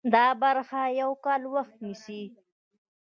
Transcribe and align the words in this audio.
دا 0.13 0.25
برخه 0.43 0.81
یو 1.01 1.11
کال 1.25 1.41
وخت 1.53 1.75
نیسي. 1.83 2.21